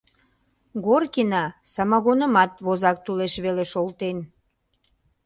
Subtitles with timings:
[0.85, 1.43] Горкина
[1.73, 4.17] самогонымат возак тулеш веле шолтен.